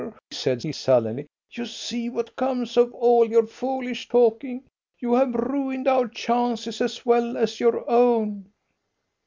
said 0.31 0.63
he 0.63 0.71
sullenly. 0.71 1.27
"You 1.51 1.67
see 1.67 2.09
what 2.09 2.35
comes 2.35 2.75
of 2.75 2.91
all 2.91 3.23
your 3.29 3.45
foolish 3.45 4.07
talking! 4.09 4.63
You 4.97 5.13
have 5.13 5.35
ruined 5.35 5.87
our 5.87 6.07
chances 6.07 6.81
as 6.81 7.05
well 7.05 7.37
as 7.37 7.59
your 7.59 7.87
own!" 7.87 8.49